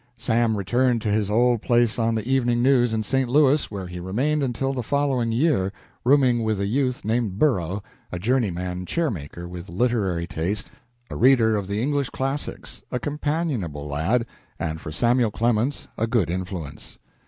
[0.17, 3.29] Sam returned to his old place on the "Evening News," in St.
[3.29, 5.71] Louis, where he remained until the following year,
[6.03, 10.69] rooming with a youth named Burrough, a journeyman chair maker with literary taste,
[11.11, 14.25] a reader of the English classics, a companionable lad,
[14.57, 16.97] and for Samuel Clemens a good influence.